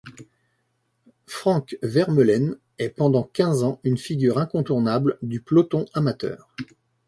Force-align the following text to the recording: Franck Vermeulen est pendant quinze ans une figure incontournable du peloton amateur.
Franck 1.27 1.77
Vermeulen 1.83 2.57
est 2.79 2.89
pendant 2.89 3.21
quinze 3.21 3.61
ans 3.63 3.79
une 3.83 3.99
figure 3.99 4.39
incontournable 4.39 5.19
du 5.21 5.41
peloton 5.41 5.85
amateur. 5.93 6.49